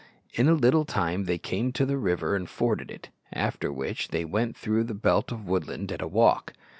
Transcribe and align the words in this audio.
In 0.33 0.49
a 0.49 0.53
little 0.55 0.83
time 0.83 1.25
they 1.25 1.37
came 1.37 1.71
to 1.73 1.85
the 1.85 1.99
river 1.99 2.35
and 2.35 2.49
forded 2.49 2.89
it, 2.89 3.09
after 3.33 3.71
which 3.71 4.07
they 4.07 4.25
went 4.25 4.57
through 4.57 4.85
the 4.85 4.95
belt 4.95 5.31
of 5.31 5.45
woodland 5.45 5.91
at 5.91 6.01
a 6.01 6.07
walk. 6.07 6.53